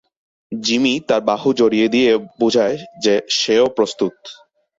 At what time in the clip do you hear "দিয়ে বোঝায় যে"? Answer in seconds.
1.87-3.13